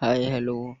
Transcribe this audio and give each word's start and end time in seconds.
Hi, 0.00 0.16
hello. 0.32 0.76